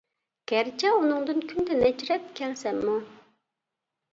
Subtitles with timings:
[0.51, 2.97] گەرچە ئۇنىڭدىن كۈندە نەچچە رەت كەلسەممۇ.